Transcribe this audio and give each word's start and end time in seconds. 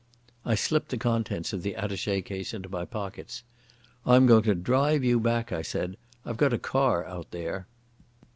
I 0.47 0.55
slipped 0.55 0.89
the 0.89 0.97
contents 0.97 1.53
of 1.53 1.61
the 1.61 1.75
attache 1.75 2.23
case 2.23 2.55
into 2.55 2.67
my 2.67 2.85
pockets. 2.85 3.43
"I'm 4.03 4.25
going 4.25 4.41
to 4.45 4.55
drive 4.55 5.03
you 5.03 5.19
back," 5.19 5.51
I 5.51 5.61
said. 5.61 5.95
"I've 6.25 6.37
got 6.37 6.53
a 6.53 6.57
car 6.57 7.05
out 7.05 7.29
there." 7.29 7.67